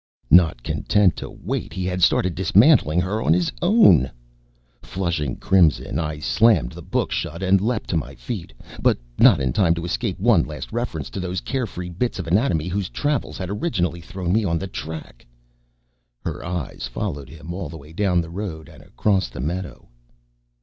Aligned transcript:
_Not 0.35 0.63
content 0.63 1.15
to 1.17 1.29
wait, 1.29 1.73
he 1.73 1.85
had 1.85 1.99
to 1.99 2.05
start 2.07 2.33
dismantling 2.33 3.01
her 3.01 3.21
on 3.21 3.33
his 3.33 3.51
own. 3.61 4.09
Flushing 4.81 5.35
crimson, 5.35 5.99
I 5.99 6.17
slammed 6.17 6.71
the 6.71 6.81
book 6.81 7.11
shut 7.11 7.43
and 7.43 7.61
leaped 7.61 7.87
to 7.91 7.97
my 7.97 8.15
feet. 8.15 8.51
But 8.81 8.97
not 9.19 9.39
in 9.39 9.53
time 9.53 9.75
to 9.75 9.85
escape 9.85 10.19
one 10.19 10.41
last 10.43 10.71
reference 10.71 11.11
to 11.11 11.19
those 11.19 11.39
carefree 11.39 11.89
bits 11.91 12.17
of 12.17 12.25
anatomy 12.25 12.67
whose 12.67 12.89
travels 12.89 13.37
had 13.37 13.51
originally 13.51 14.01
thrown 14.01 14.33
me 14.33 14.43
on 14.43 14.57
the 14.57 14.65
track:_... 14.65 15.27
her 16.25 16.43
eyes 16.43 16.87
followed 16.91 17.29
him 17.29 17.53
all 17.53 17.69
the 17.69 17.77
way 17.77 17.93
down 17.93 18.21
the 18.21 18.31
road 18.31 18.69
and 18.69 18.81
across 18.81 19.29
the 19.29 19.39
meadow. 19.39 19.87